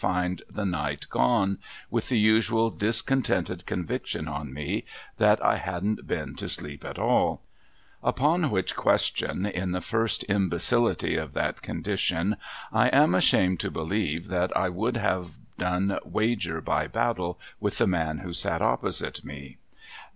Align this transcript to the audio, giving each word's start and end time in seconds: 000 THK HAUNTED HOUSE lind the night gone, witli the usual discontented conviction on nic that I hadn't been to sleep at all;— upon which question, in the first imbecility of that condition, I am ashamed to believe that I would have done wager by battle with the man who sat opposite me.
000 0.01 0.07
THK 0.07 0.07
HAUNTED 0.07 0.15
HOUSE 0.15 0.25
lind 0.25 0.55
the 0.55 0.65
night 0.79 1.05
gone, 1.11 1.57
witli 1.93 2.07
the 2.07 2.17
usual 2.19 2.71
discontented 2.71 3.67
conviction 3.67 4.27
on 4.27 4.51
nic 4.51 4.83
that 5.17 5.39
I 5.45 5.57
hadn't 5.57 6.07
been 6.07 6.33
to 6.37 6.49
sleep 6.49 6.83
at 6.83 6.97
all;— 6.97 7.43
upon 8.03 8.49
which 8.49 8.75
question, 8.75 9.45
in 9.45 9.73
the 9.73 9.79
first 9.81 10.25
imbecility 10.27 11.17
of 11.17 11.33
that 11.33 11.61
condition, 11.61 12.37
I 12.73 12.87
am 12.87 13.13
ashamed 13.13 13.59
to 13.59 13.69
believe 13.69 14.27
that 14.29 14.57
I 14.57 14.69
would 14.69 14.97
have 14.97 15.33
done 15.59 15.99
wager 16.03 16.61
by 16.61 16.87
battle 16.87 17.39
with 17.59 17.77
the 17.77 17.85
man 17.85 18.17
who 18.25 18.33
sat 18.33 18.63
opposite 18.63 19.23
me. 19.23 19.57